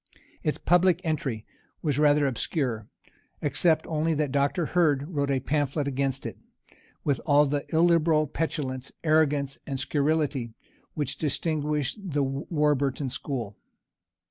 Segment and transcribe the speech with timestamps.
[0.41, 1.45] Its public entry
[1.83, 2.87] was rather obscure,
[3.39, 4.65] except only that Dr.
[4.65, 6.37] Hurd wrote a pamphlet against it,
[7.03, 10.55] with all the illiberal petulance, arrogance, and scurrility,
[10.95, 13.55] which distinguish the Warburtonian school.